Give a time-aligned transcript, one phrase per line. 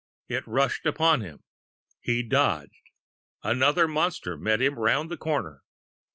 [0.27, 1.43] It rushed upon him.
[1.99, 2.89] He dodged....
[3.43, 5.61] Another Monster met him round the corner.